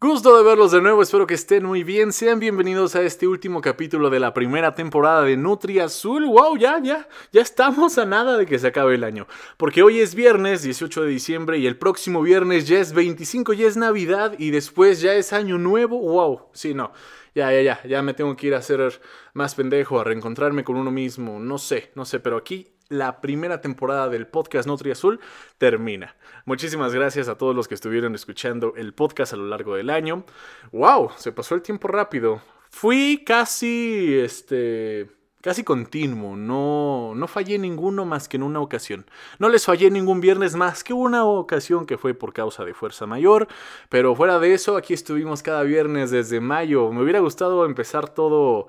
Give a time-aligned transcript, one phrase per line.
[0.00, 2.12] Gusto de verlos de nuevo, espero que estén muy bien.
[2.12, 6.24] Sean bienvenidos a este último capítulo de la primera temporada de Nutri Azul.
[6.24, 6.56] ¡Wow!
[6.56, 9.26] Ya, ya, ya estamos a nada de que se acabe el año.
[9.56, 13.66] Porque hoy es viernes 18 de diciembre y el próximo viernes ya es 25, ya
[13.66, 15.98] es Navidad y después ya es Año Nuevo.
[15.98, 16.42] ¡Wow!
[16.52, 16.92] Sí, no.
[17.34, 19.00] Ya, ya, ya, ya me tengo que ir a hacer
[19.32, 21.40] más pendejo, a reencontrarme con uno mismo.
[21.40, 25.20] No sé, no sé, pero aquí la primera temporada del podcast Nutri Azul
[25.58, 26.14] termina.
[26.44, 30.24] Muchísimas gracias a todos los que estuvieron escuchando el podcast a lo largo del año.
[30.72, 31.10] ¡Wow!
[31.16, 32.40] Se pasó el tiempo rápido.
[32.70, 35.10] Fui casi, este,
[35.42, 36.36] casi continuo.
[36.36, 39.04] No, no fallé ninguno más que en una ocasión.
[39.38, 43.06] No les fallé ningún viernes más que una ocasión que fue por causa de fuerza
[43.06, 43.48] mayor.
[43.90, 46.90] Pero fuera de eso, aquí estuvimos cada viernes desde mayo.
[46.92, 48.68] Me hubiera gustado empezar todo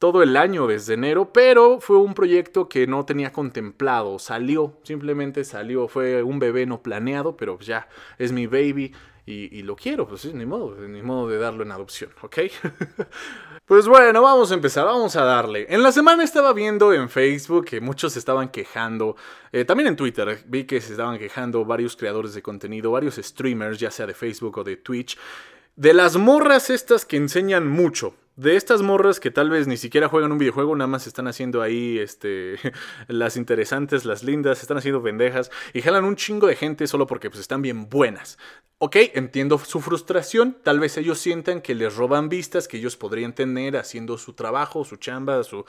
[0.00, 5.44] todo el año desde enero, pero fue un proyecto que no tenía contemplado, salió, simplemente
[5.44, 7.86] salió, fue un bebé no planeado, pero ya
[8.18, 8.94] es mi baby
[9.26, 12.38] y, lo quiero, pues ni modo, ni modo de darlo en adopción, ¿ok?
[13.66, 15.66] pues bueno, vamos a empezar, vamos a darle.
[15.68, 19.16] En la semana estaba viendo en Facebook que muchos se estaban quejando,
[19.52, 23.78] eh, también en Twitter vi que se estaban quejando varios creadores de contenido, varios streamers,
[23.78, 25.18] ya sea de Facebook o de Twitch,
[25.76, 30.08] de las morras estas que enseñan mucho de estas morras que tal vez ni siquiera
[30.08, 32.56] juegan un videojuego, nada más están haciendo ahí este,
[33.08, 37.28] las interesantes, las lindas, están haciendo pendejas y jalan un chingo de gente solo porque
[37.28, 38.38] pues, están bien buenas.
[38.82, 43.34] Ok, entiendo su frustración, tal vez ellos sientan que les roban vistas que ellos podrían
[43.34, 45.66] tener haciendo su trabajo, su chamba, su,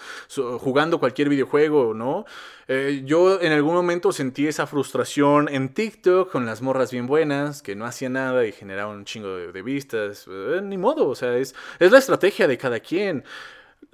[0.60, 2.24] jugando cualquier videojuego, ¿no?
[2.70, 7.62] Eh, yo en algún momento sentí esa frustración en TikTok con las morras bien buenas
[7.62, 10.26] que no hacían nada y generaban un chingo de, vistas.
[10.30, 13.24] Eh, ni modo, o sea, es, es la estrategia de cada quien.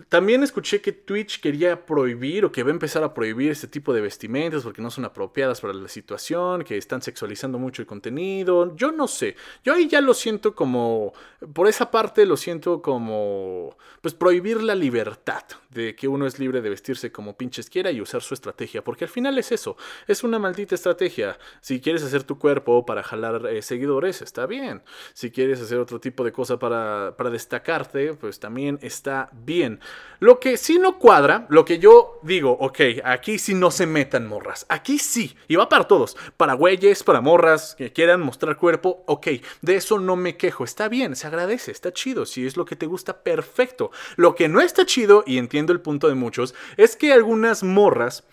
[0.09, 3.93] También escuché que Twitch quería prohibir o que va a empezar a prohibir este tipo
[3.93, 8.75] de vestimentas porque no son apropiadas para la situación, que están sexualizando mucho el contenido.
[8.75, 9.35] Yo no sé.
[9.63, 11.13] Yo ahí ya lo siento como.
[11.51, 13.75] Por esa parte lo siento como.
[13.99, 17.99] Pues prohibir la libertad de que uno es libre de vestirse como pinches quiera y
[17.99, 18.83] usar su estrategia.
[18.83, 19.77] Porque al final es eso.
[20.05, 21.39] Es una maldita estrategia.
[21.59, 24.83] Si quieres hacer tu cuerpo para jalar eh, seguidores, está bien.
[25.13, 29.79] Si quieres hacer otro tipo de cosa para, para destacarte, pues también está bien.
[30.19, 34.27] Lo que sí no cuadra, lo que yo digo, ok, aquí sí no se metan
[34.27, 34.65] morras.
[34.67, 35.35] Aquí sí.
[35.47, 36.17] Y va para todos.
[36.37, 39.27] Para güeyes, para morras que quieran mostrar cuerpo, ok.
[39.61, 40.63] De eso no me quejo.
[40.63, 42.25] Está bien, se agradece, está chido.
[42.25, 43.91] Si es lo que te gusta, perfecto.
[44.15, 48.23] Lo que no está chido, y entiendo el punto de muchos, es que algunas morras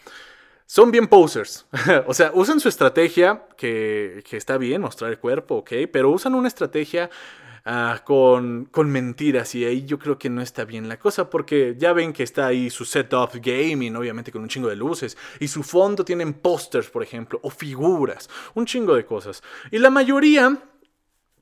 [0.67, 1.67] son bien posers.
[2.07, 6.49] o sea, usan su estrategia, que, está bien, mostrar el cuerpo, ok, pero usan una
[6.49, 7.11] estrategia
[7.67, 11.77] Ah, con, con mentiras y ahí yo creo que no está bien la cosa porque
[11.79, 15.49] ya ven que está ahí su setup gaming, obviamente con un chingo de luces y
[15.49, 19.43] su fondo tienen pósters, por ejemplo, o figuras, un chingo de cosas.
[19.71, 20.59] Y la mayoría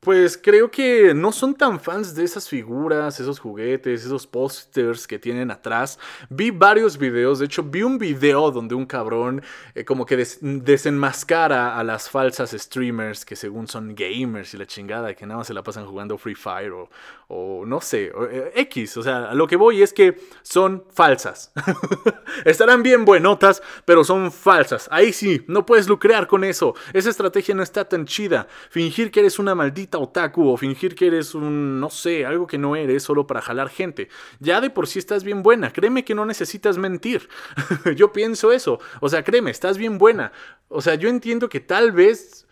[0.05, 5.17] pues creo que no son tan fans de esas figuras, esos juguetes, esos pósters que
[5.17, 5.97] tienen atrás.
[6.29, 9.45] Vi varios videos, de hecho vi un video donde un cabrón
[9.77, 15.15] eh, como que desenmascara a las falsas streamers que según son gamers y la chingada,
[15.15, 16.91] que nada más se la pasan jugando Free Fire o,
[17.34, 18.98] o no sé, eh, X.
[18.98, 21.50] O sea, a lo que voy es que son falsas.
[22.44, 24.87] Estarán bien buenotas, pero son falsas.
[24.93, 26.75] Ahí sí, no puedes lucrar con eso.
[26.93, 28.48] Esa estrategia no está tan chida.
[28.69, 32.59] Fingir que eres una maldita otaku o fingir que eres un, no sé, algo que
[32.59, 34.09] no eres solo para jalar gente.
[34.38, 37.31] Ya de por sí estás bien buena, créeme que no necesitas mentir.
[37.97, 40.32] yo pienso eso, o sea, créeme, estás bien buena.
[40.69, 42.47] O sea, yo entiendo que tal vez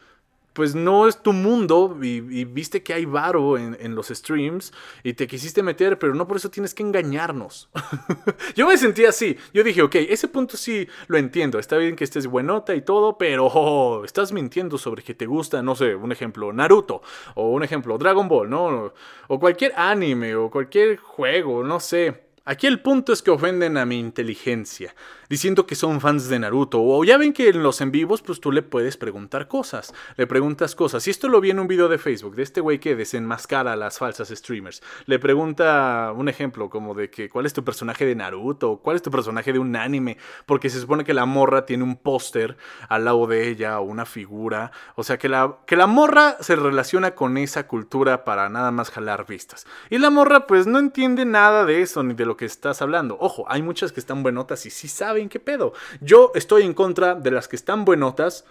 [0.60, 5.26] pues no es tu mundo y, viste que hay varo en, los streams y te
[5.26, 7.71] quisiste meter, pero no por eso tienes que engañarnos.
[8.54, 9.38] yo me sentí así.
[9.54, 11.59] Yo dije, ok, ese punto sí lo entiendo.
[11.59, 15.62] Está bien que estés buenota y todo, pero oh, estás mintiendo sobre que te gusta,
[15.62, 17.00] no sé, un ejemplo, Naruto
[17.37, 18.92] o un ejemplo, Dragon Ball, ¿no?
[19.28, 22.25] O cualquier anime o cualquier juego, no sé.
[22.44, 24.94] Aquí el punto es que ofenden a mi inteligencia
[25.30, 26.82] diciendo que son fans de Naruto.
[26.82, 29.94] O ya ven que en los en vivos, pues tú le puedes preguntar cosas.
[30.16, 31.06] Le preguntas cosas.
[31.06, 33.76] Y esto lo vi en un video de Facebook de este güey que desenmascara a
[33.76, 34.82] las falsas streamers.
[35.06, 39.03] Le pregunta un ejemplo como de que cuál es tu personaje de Naruto, cuál es
[39.03, 42.56] tu personaje de un anime, porque se supone que la morra tiene un póster
[42.88, 44.72] al lado de ella o una figura.
[44.97, 48.91] O sea que la, que la morra se relaciona con esa cultura para nada más
[48.91, 49.65] jalar vistas.
[49.91, 53.16] Y la morra pues no entiende nada de eso ni de lo que estás hablando.
[53.21, 55.72] Ojo, hay muchas que están buenotas y sí saben qué pedo.
[56.01, 58.45] Yo estoy en contra de las que están buenotas.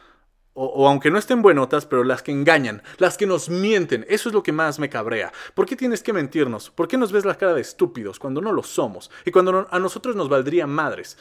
[0.54, 4.36] O, aunque no estén buenotas, pero las que engañan, las que nos mienten, eso es
[4.36, 5.32] lo que más me cabrea.
[5.54, 6.70] ¿Por qué tienes que mentirnos?
[6.70, 9.10] ¿Por qué nos ves la cara de estúpidos cuando no lo somos?
[9.26, 11.18] Y cuando a nosotros nos valdría madres.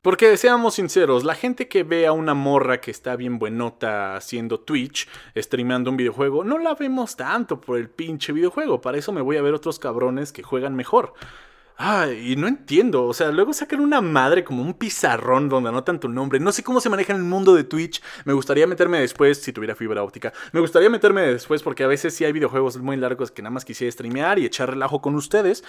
[0.00, 4.60] Porque seamos sinceros, la gente que ve a una morra que está bien buenota haciendo
[4.60, 8.80] Twitch, streameando un videojuego, no la vemos tanto por el pinche videojuego.
[8.80, 11.14] Para eso me voy a ver otros cabrones que juegan mejor.
[11.80, 13.04] Ah, y no entiendo.
[13.04, 16.40] O sea, luego sacan una madre como un pizarrón donde anotan tu nombre.
[16.40, 18.02] No sé cómo se maneja en el mundo de Twitch.
[18.24, 20.32] Me gustaría meterme después, si tuviera fibra óptica.
[20.50, 23.64] Me gustaría meterme después porque a veces sí hay videojuegos muy largos que nada más
[23.64, 25.62] quisiera streamear y echar relajo con ustedes.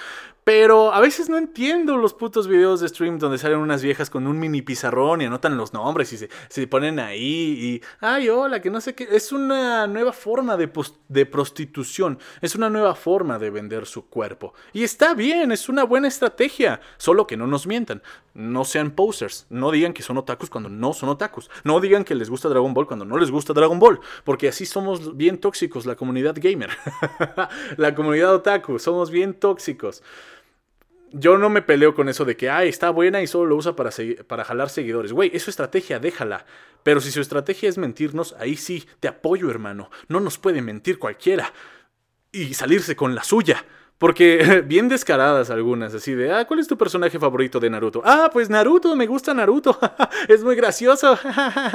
[0.43, 4.25] Pero a veces no entiendo los putos videos de stream donde salen unas viejas con
[4.25, 7.81] un mini pizarrón y anotan los nombres y se, se ponen ahí y.
[7.99, 9.07] Ay, hola, que no sé qué.
[9.11, 10.71] Es una nueva forma de,
[11.07, 12.17] de prostitución.
[12.41, 14.55] Es una nueva forma de vender su cuerpo.
[14.73, 18.01] Y está bien, es una buena estrategia, solo que no nos mientan.
[18.33, 21.49] No sean posers, no digan que son otakus cuando no son otakus.
[21.63, 24.65] No digan que les gusta Dragon Ball cuando no les gusta Dragon Ball, porque así
[24.65, 26.69] somos bien tóxicos la comunidad gamer.
[27.77, 30.03] la comunidad otaku, somos bien tóxicos.
[31.11, 33.75] Yo no me peleo con eso de que, ay, está buena y solo lo usa
[33.75, 33.89] para,
[34.27, 35.11] para jalar seguidores.
[35.11, 36.45] Güey, es su estrategia, déjala.
[36.83, 39.89] Pero si su estrategia es mentirnos, ahí sí, te apoyo, hermano.
[40.07, 41.51] No nos puede mentir cualquiera.
[42.31, 43.65] Y salirse con la suya.
[43.99, 48.01] Porque bien descaradas algunas, así de, ah, ¿cuál es tu personaje favorito de Naruto?
[48.03, 49.77] Ah, pues Naruto, me gusta Naruto,
[50.27, 51.19] es muy gracioso.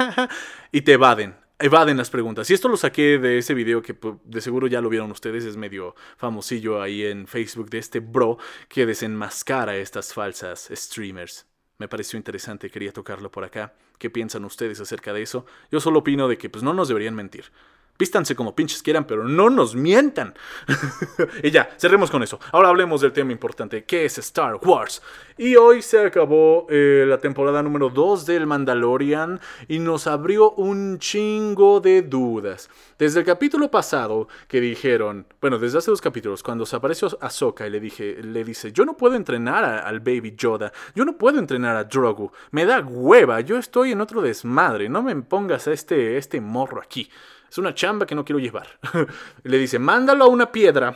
[0.71, 2.49] y te evaden, evaden las preguntas.
[2.49, 5.45] Y esto lo saqué de ese video que pues, de seguro ya lo vieron ustedes,
[5.45, 11.45] es medio famosillo ahí en Facebook de este bro que desenmascara estas falsas streamers.
[11.77, 13.73] Me pareció interesante, quería tocarlo por acá.
[13.99, 15.45] ¿Qué piensan ustedes acerca de eso?
[15.71, 17.51] Yo solo opino de que pues no nos deberían mentir.
[17.97, 20.33] Vístanse como pinches quieran, pero no nos mientan.
[21.43, 22.39] y ya, cerremos con eso.
[22.51, 25.01] Ahora hablemos del tema importante, que es Star Wars.
[25.37, 30.99] Y hoy se acabó eh, la temporada número 2 del Mandalorian y nos abrió un
[30.99, 32.69] chingo de dudas.
[32.97, 37.67] Desde el capítulo pasado que dijeron, bueno, desde hace dos capítulos, cuando se apareció Ahsoka
[37.67, 41.39] y le, dije, le dice, yo no puedo entrenar al Baby Yoda, yo no puedo
[41.39, 45.73] entrenar a Drogu, me da hueva, yo estoy en otro desmadre, no me pongas a
[45.73, 47.09] este, este morro aquí.
[47.49, 48.67] Es una chamba que no quiero llevar.
[49.43, 50.95] le dice, mándalo a una piedra,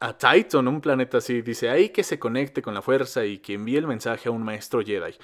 [0.00, 1.42] a Titan, un planeta así.
[1.42, 4.42] Dice, ahí que se conecte con la fuerza y que envíe el mensaje a un
[4.42, 5.14] maestro Jedi.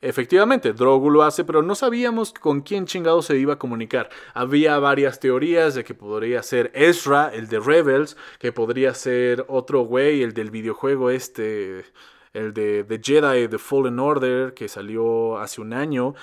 [0.00, 4.10] Efectivamente, Drogu lo hace, pero no sabíamos con quién chingado se iba a comunicar.
[4.34, 9.80] Había varias teorías de que podría ser Ezra, el de Rebels, que podría ser otro
[9.80, 11.86] güey, el del videojuego este,
[12.34, 16.14] el de The Jedi, The Fallen Order, que salió hace un año.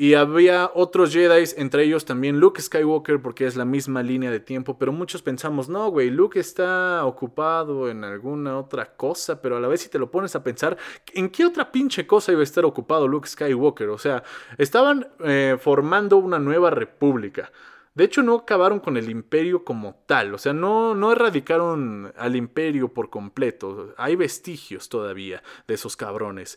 [0.00, 4.40] Y había otros Jedi, entre ellos también Luke Skywalker, porque es la misma línea de
[4.40, 9.60] tiempo, pero muchos pensamos, no, güey, Luke está ocupado en alguna otra cosa, pero a
[9.60, 10.78] la vez si te lo pones a pensar,
[11.12, 13.90] ¿en qué otra pinche cosa iba a estar ocupado Luke Skywalker?
[13.90, 14.22] O sea,
[14.56, 17.52] estaban eh, formando una nueva república.
[17.92, 22.36] De hecho, no acabaron con el imperio como tal, o sea, no, no erradicaron al
[22.36, 23.92] imperio por completo.
[23.98, 26.56] Hay vestigios todavía de esos cabrones.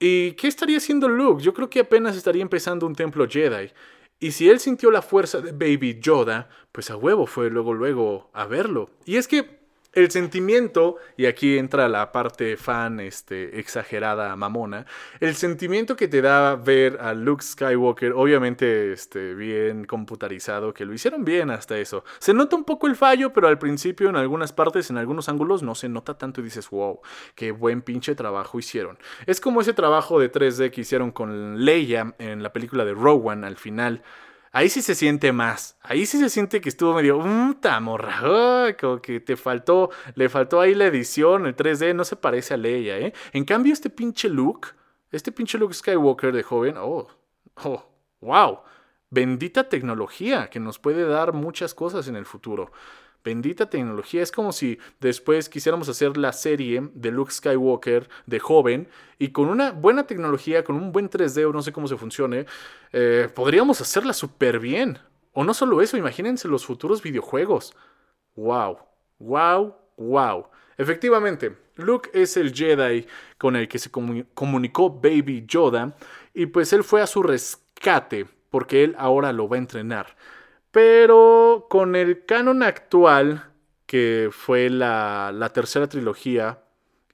[0.00, 1.42] ¿Y qué estaría haciendo Luke?
[1.42, 3.70] Yo creo que apenas estaría empezando un templo Jedi.
[4.18, 8.30] Y si él sintió la fuerza de Baby Yoda, pues a huevo fue luego luego
[8.32, 8.90] a verlo.
[9.04, 9.59] Y es que
[9.92, 14.86] el sentimiento, y aquí entra la parte fan este, exagerada, mamona,
[15.18, 20.92] el sentimiento que te da ver a Luke Skywalker, obviamente este, bien computarizado, que lo
[20.92, 22.04] hicieron bien hasta eso.
[22.18, 25.62] Se nota un poco el fallo, pero al principio en algunas partes, en algunos ángulos,
[25.62, 27.00] no se nota tanto y dices, wow,
[27.34, 28.98] qué buen pinche trabajo hicieron.
[29.26, 33.44] Es como ese trabajo de 3D que hicieron con Leia en la película de Rowan
[33.44, 34.02] al final
[34.52, 35.78] Ahí sí se siente más.
[35.80, 40.60] Ahí sí se siente que estuvo medio, mmm, morra, como que te faltó, le faltó
[40.60, 43.12] ahí la edición, el 3D, no se parece a Leia, ¿eh?
[43.32, 44.74] En cambio, este pinche look,
[45.12, 47.06] este pinche look Skywalker de joven, oh,
[47.62, 47.84] oh,
[48.20, 48.60] wow.
[49.08, 52.72] Bendita tecnología que nos puede dar muchas cosas en el futuro.
[53.24, 54.22] Bendita tecnología.
[54.22, 59.48] Es como si después quisiéramos hacer la serie de Luke Skywalker de joven y con
[59.48, 62.46] una buena tecnología, con un buen 3D o no sé cómo se funcione,
[62.92, 64.98] eh, podríamos hacerla súper bien.
[65.32, 67.74] O no solo eso, imagínense los futuros videojuegos.
[68.36, 68.78] ¡Wow!
[69.18, 69.74] ¡Wow!
[69.96, 70.46] ¡Wow!
[70.76, 75.94] Efectivamente, Luke es el Jedi con el que se comunicó Baby Yoda
[76.32, 80.16] y pues él fue a su rescate porque él ahora lo va a entrenar.
[80.70, 83.50] Pero con el canon actual,
[83.86, 86.62] que fue la, tercera trilogía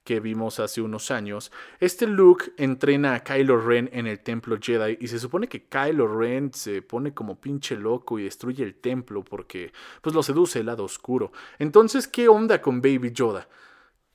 [0.03, 4.97] que vimos hace unos años, este Luke entrena a Kylo Ren en el templo Jedi
[5.01, 9.23] y se supone que Kylo Ren se pone como pinche loco y destruye el templo
[9.23, 11.31] porque pues lo seduce el lado oscuro.
[11.59, 13.49] Entonces, ¿qué onda con Baby Yoda?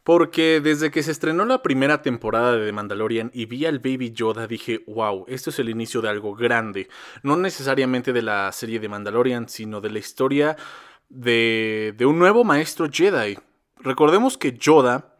[0.04, 4.12] Porque desde que se estrenó la primera temporada de The Mandalorian y vi al Baby
[4.12, 6.88] Yoda dije, wow, esto es el inicio de algo grande.
[7.22, 10.56] No necesariamente de la serie de Mandalorian, sino de la historia
[11.08, 13.38] de, de un nuevo maestro Jedi.
[13.78, 15.11] Recordemos que Yoda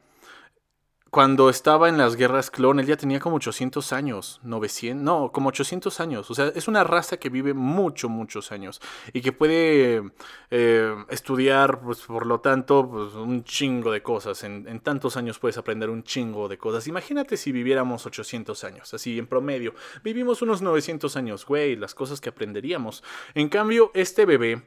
[1.13, 5.51] cuando estaba en las guerras clon, él ya tenía como 800 años, 900, no, como
[5.51, 6.31] 800 años.
[6.31, 8.81] O sea, es una raza que vive mucho, muchos años
[9.13, 10.11] y que puede
[10.51, 14.43] eh, estudiar, pues por lo tanto, pues, un chingo de cosas.
[14.43, 16.87] En, en, tantos años puedes aprender un chingo de cosas.
[16.87, 19.75] Imagínate si viviéramos 800 años, así en promedio.
[20.03, 23.05] Vivimos unos 900 años, güey, las cosas que aprenderíamos.
[23.35, 24.63] En cambio, este bebé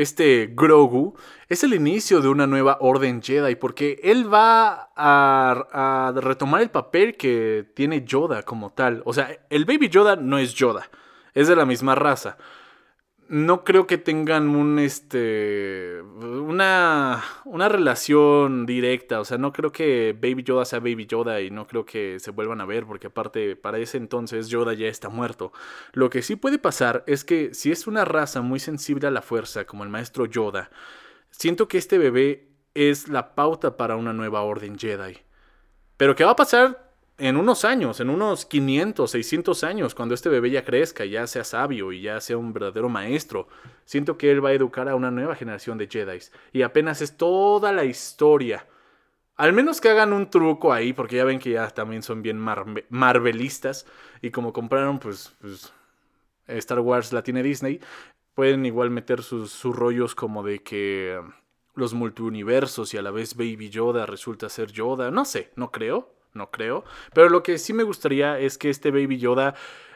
[0.00, 1.14] este Grogu,
[1.48, 7.16] es el inicio de una nueva orden Jedi, porque él va a, retomar el papel
[7.16, 9.02] que tiene Yoda como tal.
[9.04, 10.88] O sea, el Baby Yoda no es Yoda,
[11.34, 12.38] es de la misma raza
[13.30, 20.16] no creo que tengan un este una una relación directa, o sea, no creo que
[20.20, 23.54] Baby Yoda sea Baby Yoda y no creo que se vuelvan a ver porque aparte
[23.54, 25.52] para ese entonces Yoda ya está muerto.
[25.92, 29.22] Lo que sí puede pasar es que si es una raza muy sensible a la
[29.22, 30.68] fuerza como el maestro Yoda,
[31.30, 35.18] siento que este bebé es la pauta para una nueva orden Jedi.
[35.96, 36.89] Pero ¿qué va a pasar?
[37.20, 41.44] En unos años, en unos 500, 600 años, cuando este bebé ya crezca, ya sea
[41.44, 43.46] sabio y ya sea un verdadero maestro,
[43.84, 46.18] siento que él va a educar a una nueva generación de Jedi.
[46.52, 48.66] Y apenas es toda la historia.
[49.36, 52.38] Al menos que hagan un truco ahí, porque ya ven que ya también son bien
[52.88, 53.86] marvelistas.
[54.22, 55.74] Y como compraron, pues, pues,
[56.46, 57.80] Star Wars la tiene Disney,
[58.34, 61.20] pueden igual meter sus, sus rollos como de que
[61.74, 65.10] los multiuniversos y a la vez Baby Yoda resulta ser Yoda.
[65.10, 66.84] No sé, no creo no creo.
[67.14, 69.54] Pero lo que sí me gustaría es que este Baby Yoda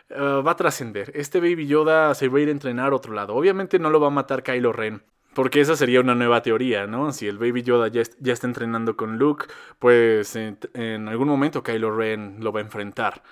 [0.08, 1.12] eh, va a trascender.
[1.14, 3.34] Este Baby Yoda se va a ir a entrenar a otro lado.
[3.34, 5.02] Obviamente no lo va a matar Kylo Ren.
[5.34, 7.12] Porque esa sería una nueva teoría, ¿no?
[7.12, 9.46] Si el Baby Yoda ya, ya está entrenando con Luke,
[9.80, 13.22] pues en, en algún momento Kylo Ren lo va a enfrentar.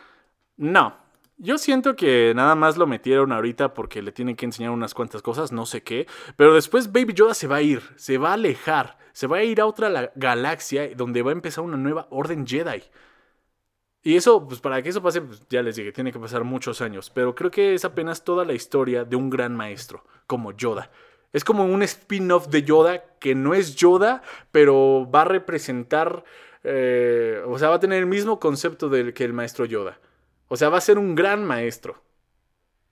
[0.56, 0.97] No,
[1.42, 5.20] yo siento que nada más lo metieron ahorita porque le tienen que enseñar unas cuantas
[5.20, 6.06] cosas, no sé qué.
[6.37, 9.44] Pero después Baby Yoda se va a ir, se va a alejar se va a
[9.44, 12.82] ir a otra galaxia donde va a empezar una nueva orden Jedi.
[14.02, 16.80] Y eso, pues para que eso pase, pues, ya les dije, tiene que pasar muchos
[16.80, 17.11] años.
[17.11, 20.90] Pero creo que es apenas toda la historia de un gran maestro, como Yoda.
[21.32, 26.25] Es como un spin-off de Yoda que no es Yoda, pero va a representar,
[26.64, 30.00] eh, o sea, va a tener el mismo concepto del, que el maestro Yoda.
[30.52, 32.02] O sea, va a ser un gran maestro.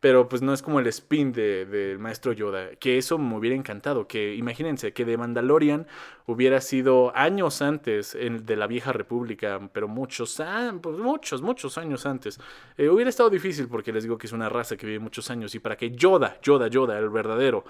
[0.01, 3.55] Pero pues no es como el spin del de, maestro Yoda, que eso me hubiera
[3.55, 5.87] encantado, que imagínense que de Mandalorian
[6.25, 10.41] hubiera sido años antes de la vieja república, pero muchos,
[10.81, 12.41] pues muchos, muchos años antes.
[12.79, 15.55] Eh, hubiera estado difícil porque les digo que es una raza que vive muchos años
[15.55, 17.67] y para que Yoda, Yoda, Yoda, el verdadero,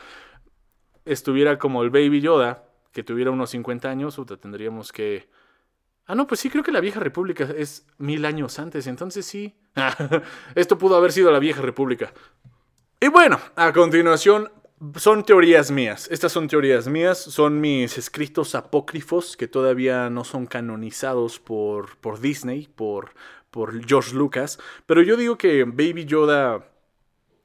[1.05, 5.29] estuviera como el baby Yoda, que tuviera unos 50 años, tendríamos que
[6.11, 9.55] Ah, no, pues sí, creo que la vieja república es mil años antes, entonces sí.
[10.57, 12.13] Esto pudo haber sido la vieja república.
[13.01, 14.51] Y bueno, a continuación
[14.97, 16.09] son teorías mías.
[16.11, 22.19] Estas son teorías mías, son mis escritos apócrifos que todavía no son canonizados por, por
[22.19, 23.15] Disney, por,
[23.53, 24.59] por George Lucas.
[24.87, 26.73] Pero yo digo que Baby Yoda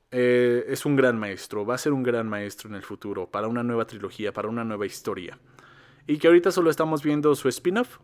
[0.10, 3.48] eh, es un gran maestro, va a ser un gran maestro en el futuro, para
[3.48, 5.38] una nueva trilogía, para una nueva historia.
[6.08, 8.00] Y que ahorita solo estamos viendo su spin-off,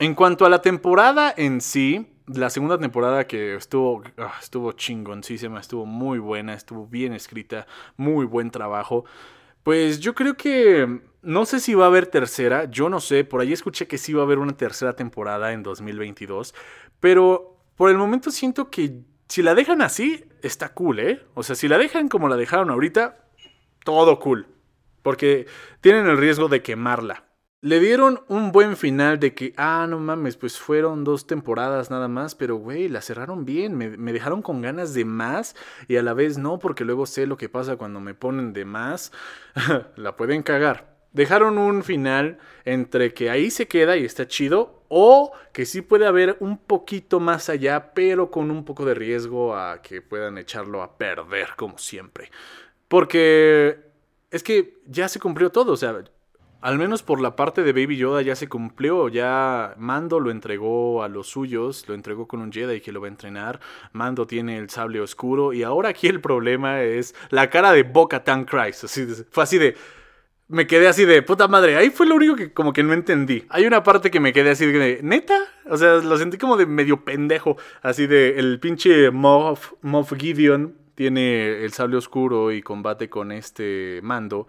[0.00, 5.60] en cuanto a la temporada en sí, la segunda temporada que estuvo, ah, estuvo chingoncísima,
[5.60, 7.66] estuvo muy buena, estuvo bien escrita,
[7.98, 9.04] muy buen trabajo.
[9.62, 13.42] Pues yo creo que no sé si va a haber tercera, yo no sé, por
[13.42, 16.54] ahí escuché que sí va a haber una tercera temporada en 2022,
[16.98, 21.22] pero por el momento siento que si la dejan así, está cool, ¿eh?
[21.34, 23.18] O sea, si la dejan como la dejaron ahorita,
[23.84, 24.46] todo cool,
[25.02, 25.46] porque
[25.82, 27.29] tienen el riesgo de quemarla.
[27.62, 32.08] Le dieron un buen final de que, ah, no mames, pues fueron dos temporadas nada
[32.08, 35.54] más, pero güey, la cerraron bien, me, dejaron con ganas de más
[35.86, 38.64] y a la vez no, porque luego sé lo que pasa cuando me ponen de
[38.64, 39.12] más,
[39.96, 40.96] la pueden cagar.
[41.12, 46.06] Dejaron un final entre que ahí se queda y está chido, o que sí puede
[46.06, 50.82] haber un poquito más allá, pero con un poco de riesgo a que puedan echarlo
[50.82, 52.30] a perder, como siempre.
[52.88, 53.80] Porque
[54.30, 56.02] es que ya se cumplió todo, o sea,
[56.60, 61.02] al menos por la parte de Baby Yoda ya se cumplió, ya Mando lo entregó
[61.02, 63.60] a los suyos, lo entregó con un Jedi que lo va a entrenar,
[63.92, 68.24] Mando tiene el sable oscuro y ahora aquí el problema es la cara de Boca
[68.24, 69.76] Tan Christ, así fue así de...
[70.48, 71.76] Me quedé así de puta madre.
[71.76, 73.44] Ahí fue lo único que como que no entendí.
[73.50, 75.38] Hay una parte que me quedé así de neta.
[75.66, 77.56] O sea, lo sentí como de medio pendejo.
[77.82, 84.00] Así de el pinche Moff, Moff Gideon tiene el sable oscuro y combate con este
[84.02, 84.48] mando.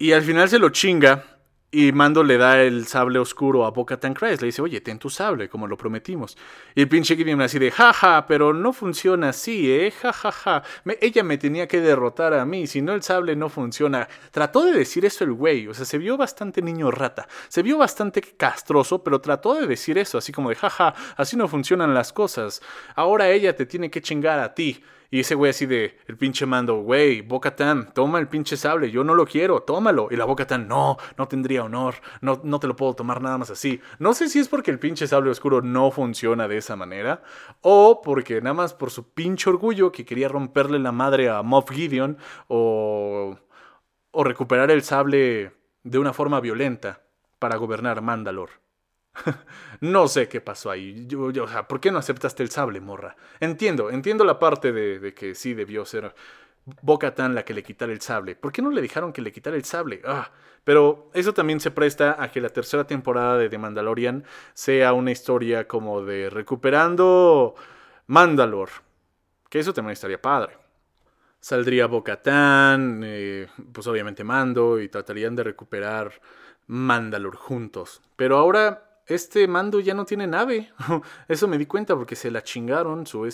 [0.00, 1.26] Y al final se lo chinga.
[1.70, 5.10] Y Mando le da el sable oscuro a Boca Tan Le dice, oye, ten tu
[5.10, 6.38] sable, como lo prometimos.
[6.74, 9.90] Y el pinche Gideon así de, jaja, pero no funciona así, ¿eh?
[9.90, 10.62] Jajaja.
[11.00, 14.08] ella me tenía que derrotar a mí, si no el sable no funciona.
[14.30, 17.28] Trató de decir eso el güey, o sea, se vio bastante niño rata.
[17.48, 21.46] Se vio bastante castroso, pero trató de decir eso, así como de, jaja, así no
[21.46, 22.62] funcionan las cosas.
[22.96, 24.82] Ahora ella te tiene que chingar a ti.
[25.12, 29.02] Y ese güey así de, el pinche mando, güey, Bocatán, toma el pinche sable, yo
[29.02, 30.06] no lo quiero, tómalo.
[30.10, 33.50] Y la Bocatán, no, no tendría honor, no, no te lo puedo tomar nada más
[33.50, 33.80] así.
[33.98, 37.22] No sé si es porque el pinche sable oscuro no funciona de esa manera,
[37.60, 41.70] o porque nada más por su pinche orgullo que quería romperle la madre a Moff
[41.70, 43.36] Gideon, o,
[44.12, 45.52] o recuperar el sable
[45.82, 47.02] de una forma violenta
[47.40, 48.50] para gobernar Mandalor.
[49.80, 51.06] no sé qué pasó ahí.
[51.06, 53.16] Yo, o sea, ¿por qué no aceptaste el sable, morra?
[53.40, 56.14] Entiendo, entiendo la parte de, que sí debió ser
[56.82, 58.36] Bocatan la que le quitara el sable.
[58.36, 60.02] ¿Por qué no le dijeron que le quitara el sable?
[60.04, 60.30] Ah,
[60.62, 65.10] pero eso también se presta a que la tercera temporada de The Mandalorian sea una
[65.10, 67.54] historia como de recuperando
[68.06, 68.68] Mandalor.
[69.48, 70.56] Que eso también estaría padre.
[71.40, 76.12] Saldría Bocatan, eh, pues obviamente Mando, y tratarían de recuperar
[76.66, 78.02] Mandalor juntos.
[78.14, 80.70] Pero ahora este mando ya no tiene nave.
[81.28, 83.28] Eso me di cuenta porque se la chingaron, su,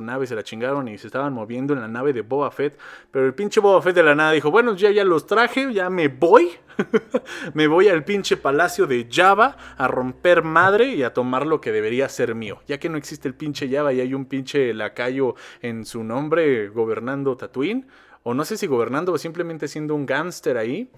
[0.00, 2.78] nave se la chingaron y se estaban moviendo en la nave de Boba Fett.
[3.10, 5.90] Pero el pinche Boba Fett de la nada dijo, bueno, ya, ya los traje, ya
[5.90, 6.50] me voy.
[7.54, 11.72] me voy al pinche palacio de Java a romper madre y a tomar lo que
[11.72, 12.60] debería ser mío.
[12.66, 16.68] Ya que no existe el pinche Java y hay un pinche lacayo en su nombre
[16.68, 17.86] gobernando Tatooine.
[18.24, 20.90] O no sé si gobernando o simplemente siendo un gángster ahí.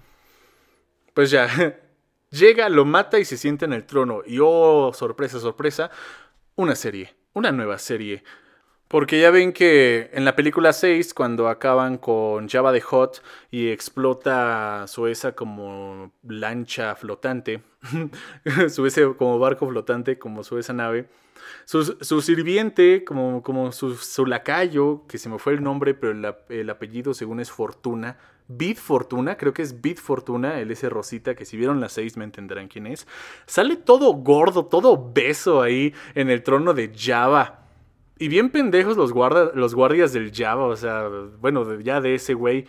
[1.13, 1.47] Pues ya,
[2.31, 4.21] Llega, lo mata y se sienta en el trono.
[4.25, 5.91] Y oh, sorpresa, sorpresa,
[6.55, 8.23] una serie, una nueva serie.
[8.87, 13.69] Porque ya ven que en la película 6, cuando acaban con Java de Hot y
[13.69, 17.63] explota Sueza como lancha flotante,
[18.69, 21.09] Sueza como barco flotante, como Sueza nave,
[21.65, 27.15] su, sirviente, como, como su, lacayo, que se me fue el nombre, pero el apellido
[27.15, 31.57] según es Fortuna, Bit Fortuna, creo que es Bit Fortuna, el ese Rosita, que si
[31.57, 33.07] vieron las seis me entenderán quién es.
[33.45, 37.61] Sale todo gordo, todo beso ahí en el trono de Java.
[38.17, 39.13] Y bien pendejos los,
[39.55, 41.09] los guardias del Java, o sea,
[41.39, 42.65] bueno, ya de ese güey.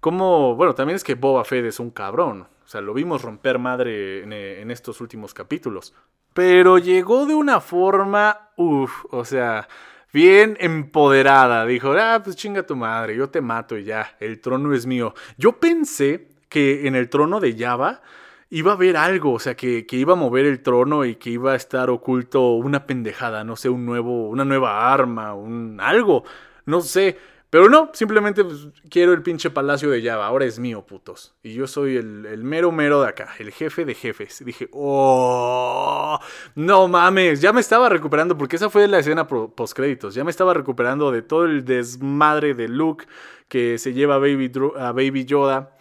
[0.00, 2.46] Como, bueno, también es que Boba Fett es un cabrón.
[2.64, 5.94] O sea, lo vimos romper madre en, en estos últimos capítulos.
[6.34, 9.68] Pero llegó de una forma, uff, o sea,
[10.12, 11.66] bien empoderada.
[11.66, 15.14] Dijo, ah, pues chinga tu madre, yo te mato y ya, el trono es mío.
[15.36, 18.02] Yo pensé que en el trono de Java
[18.50, 21.30] iba a haber algo, o sea, que, que, iba a mover el trono y que
[21.30, 26.24] iba a estar oculto una pendejada, no sé, un nuevo, una nueva arma, un algo,
[26.66, 27.16] no sé.
[27.50, 31.34] Pero no, simplemente pues, quiero el pinche palacio de Java, ahora es mío, putos.
[31.42, 34.44] Y yo soy el, mero mero de acá, el jefe de jefes.
[34.44, 36.18] dije, oh,
[36.54, 40.30] no mames, ya me estaba recuperando, porque esa fue la escena post créditos, ya me
[40.30, 43.06] estaba recuperando de todo el desmadre de Luke
[43.48, 45.76] que se lleva a Baby, a Baby Yoda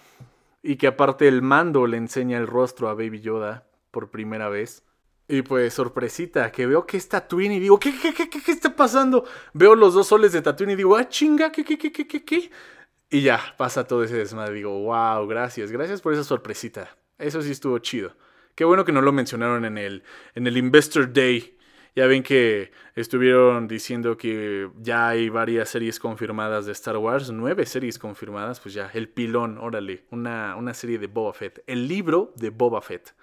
[0.63, 4.84] y que aparte el mando le enseña el rostro a Baby Yoda por primera vez.
[5.32, 8.76] Y pues, sorpresita, que veo que es Tatooine y digo, ¿qué, qué, qué, qué, está
[8.76, 9.26] pasando?
[9.54, 12.26] Veo los dos soles de Tatooine y digo, ah, chinga, ¿qué, qué, qué, qué, qué,
[12.26, 12.50] qué?
[13.12, 14.56] Y ya, pasa todo ese desmadre.
[14.56, 16.98] Digo, wow, gracias, gracias por esa sorpresita.
[17.20, 18.15] Eso sí estuvo chido.
[18.56, 20.02] Qué bueno que no lo mencionaron en el,
[20.34, 21.56] en el Investor Day.
[21.96, 27.68] Ya ven que estuvieron diciendo que ya hay varias series confirmadas de Star Wars, nueve
[27.68, 32.34] series confirmadas, pues ya, el pilón, órale, una, una serie de Boba Fett, el libro
[32.36, 33.13] de Boba Fett.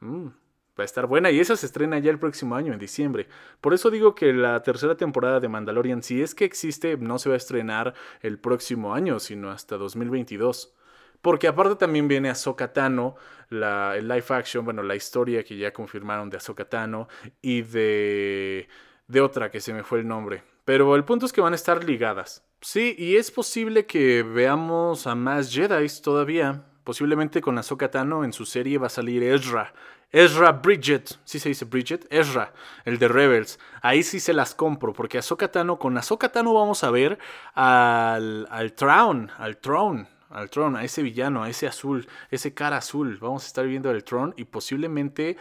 [0.00, 0.43] Mmm
[0.78, 3.28] va a estar buena y esa se estrena ya el próximo año, en diciembre.
[3.60, 7.28] Por eso digo que la tercera temporada de Mandalorian, si es que existe, no se
[7.28, 10.74] va a estrenar el próximo año, sino hasta 2022.
[11.22, 13.16] Porque aparte también viene Ahsoka Tano,
[13.48, 17.08] la, el live action, bueno, la historia que ya confirmaron de Ahsoka Tano
[17.40, 18.68] y de,
[19.08, 20.42] de otra que se me fue el nombre.
[20.64, 22.44] Pero el punto es que van a estar ligadas.
[22.60, 26.64] Sí, y es posible que veamos a más Jedi todavía.
[26.84, 29.72] Posiblemente con Ahsoka Tano en su serie va a salir Ezra,
[30.14, 32.52] Ezra Bridget, sí se dice Bridget, Ezra,
[32.84, 33.58] el de Rebels.
[33.82, 37.18] Ahí sí se las compro, porque Ahsoka Tano, con Ahsoka Tano vamos a ver
[37.54, 42.76] al, al Tron, al Tron, al Tron, a ese villano, a ese azul, ese cara
[42.76, 43.18] azul.
[43.20, 45.36] Vamos a estar viendo el Tron y posiblemente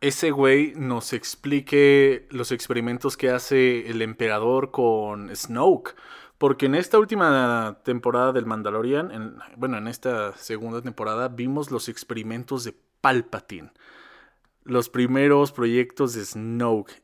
[0.00, 5.96] ese güey nos explique los experimentos que hace el emperador con Snoke.
[6.42, 12.64] Porque en esta última temporada del Mandalorian, bueno, en esta segunda temporada, vimos los experimentos
[12.64, 13.70] de Palpatine
[14.64, 17.00] los primeros proyectos de Snoke.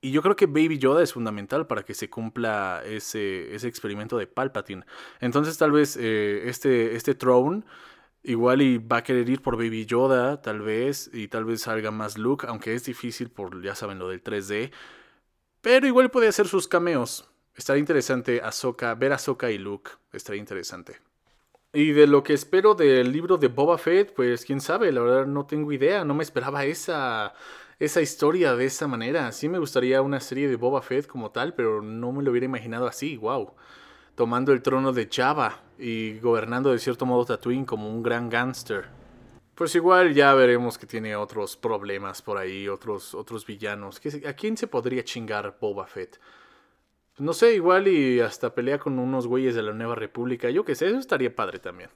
[0.00, 4.18] Y yo creo que Baby Yoda es fundamental para que se cumpla ese, ese experimento
[4.18, 4.84] de Palpatine.
[5.20, 7.62] Entonces tal vez eh, este, este Throne
[8.24, 11.92] Igual y va a querer ir por Baby Yoda, tal vez, y tal vez salga
[11.92, 14.72] más Luke, aunque es difícil por, ya saben, lo del 3D.
[15.60, 17.31] Pero igual puede hacer sus cameos.
[17.54, 19.92] Estaría interesante Ahsoka, ver a Ahsoka y Luke.
[20.12, 20.96] Estaría interesante.
[21.72, 25.26] Y de lo que espero del libro de Boba Fett, pues quién sabe, la verdad
[25.26, 27.34] no tengo idea, no me esperaba esa,
[27.78, 29.32] esa historia de esa manera.
[29.32, 32.44] Sí me gustaría una serie de Boba Fett como tal, pero no me lo hubiera
[32.44, 33.54] imaginado así, wow
[34.14, 38.86] tomando el trono de Java y gobernando de cierto modo Tatooine como un gran gángster.
[39.54, 44.00] Pues igual ya veremos que tiene otros problemas por ahí, otros, otros villanos.
[44.26, 46.18] ¿A quién se podría chingar Boba Fett?
[47.18, 50.48] No sé, igual y hasta pelea con unos güeyes de la Nueva República.
[50.50, 51.90] Yo qué sé, eso estaría padre también.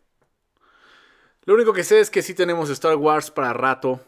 [1.44, 4.00] Lo único que sé es que sí tenemos Star Wars para rato.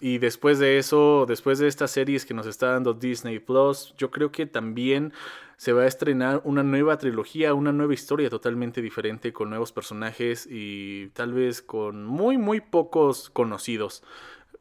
[0.00, 4.10] Y después de eso, después de estas series que nos está dando Disney Plus, yo
[4.10, 5.12] creo que también
[5.56, 10.46] se va a estrenar una nueva trilogía, una nueva historia totalmente diferente con nuevos personajes
[10.50, 14.02] y tal vez con muy muy pocos conocidos.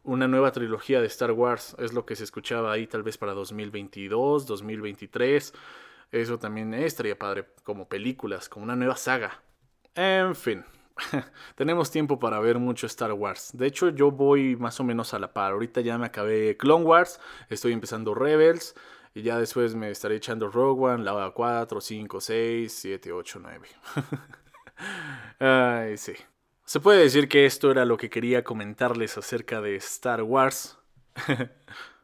[0.03, 3.33] Una nueva trilogía de Star Wars es lo que se escuchaba ahí tal vez para
[3.33, 5.53] 2022, 2023.
[6.11, 9.43] Eso también estaría padre como películas, como una nueva saga.
[9.95, 10.63] En fin,
[11.55, 13.51] tenemos tiempo para ver mucho Star Wars.
[13.53, 15.53] De hecho, yo voy más o menos a la par.
[15.53, 18.75] Ahorita ya me acabé Clone Wars, estoy empezando Rebels.
[19.13, 23.67] Y ya después me estaré echando Rogue One, la 4, 5, 6, 7, 8, 9.
[25.39, 26.13] Ay, sí.
[26.65, 30.77] Se puede decir que esto era lo que quería comentarles acerca de Star Wars.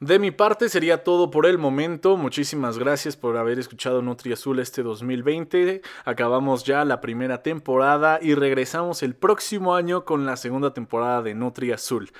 [0.00, 2.16] De mi parte sería todo por el momento.
[2.16, 5.82] Muchísimas gracias por haber escuchado Nutri Azul este 2020.
[6.04, 11.34] Acabamos ya la primera temporada y regresamos el próximo año con la segunda temporada de
[11.34, 12.12] Nutri Azul.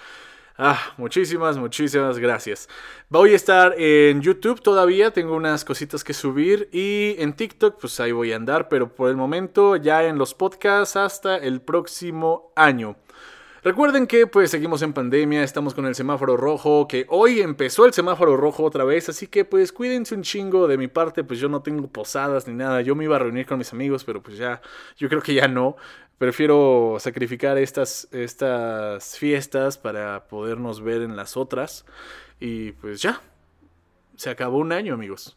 [0.56, 2.68] Ah, muchísimas, muchísimas gracias.
[3.10, 8.00] Voy a estar en YouTube todavía, tengo unas cositas que subir y en TikTok pues
[8.00, 12.52] ahí voy a andar, pero por el momento ya en los podcasts hasta el próximo
[12.56, 12.96] año.
[13.64, 17.92] Recuerden que pues seguimos en pandemia, estamos con el semáforo rojo, que hoy empezó el
[17.92, 21.48] semáforo rojo otra vez, así que pues cuídense un chingo de mi parte, pues yo
[21.48, 24.38] no tengo posadas ni nada, yo me iba a reunir con mis amigos, pero pues
[24.38, 24.62] ya,
[24.96, 25.76] yo creo que ya no.
[26.18, 31.84] Prefiero sacrificar estas, estas fiestas para podernos ver en las otras.
[32.40, 33.22] Y pues ya,
[34.16, 35.36] se acabó un año amigos.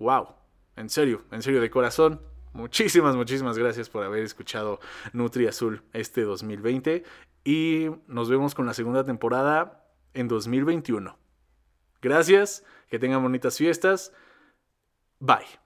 [0.00, 0.28] ¡Wow!
[0.76, 2.20] En serio, en serio, de corazón.
[2.54, 4.80] Muchísimas, muchísimas gracias por haber escuchado
[5.12, 7.04] Nutri Azul este 2020
[7.46, 11.16] y nos vemos con la segunda temporada en 2021.
[12.02, 14.12] Gracias, que tengan bonitas fiestas.
[15.20, 15.65] Bye.